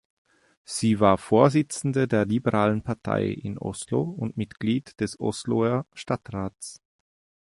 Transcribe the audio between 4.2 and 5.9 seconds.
Mitglied des Osloer